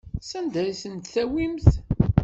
Sanda 0.29 0.55
ara 0.59 0.73
ten-tawimt? 0.81 1.69